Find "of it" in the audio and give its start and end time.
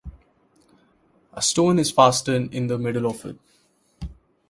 3.05-3.37